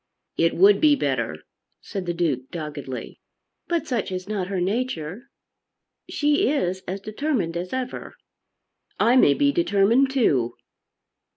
"It 0.35 0.55
would 0.55 0.81
be 0.81 0.95
better," 0.95 1.43
said 1.79 2.07
the 2.07 2.13
Duke 2.15 2.49
doggedly. 2.49 3.19
"But 3.67 3.85
such 3.85 4.11
is 4.11 4.27
not 4.27 4.47
her 4.47 4.59
nature. 4.59 5.27
She 6.09 6.49
is 6.49 6.81
as 6.87 6.99
determined 7.01 7.55
as 7.55 7.71
ever." 7.71 8.15
"I 8.99 9.15
may 9.15 9.35
be 9.35 9.51
determined 9.51 10.09
too." 10.09 10.55